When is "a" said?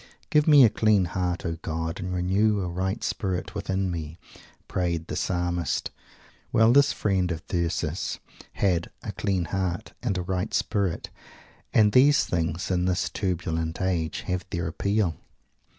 0.65-0.69, 2.61-2.67, 9.03-9.11, 10.17-10.23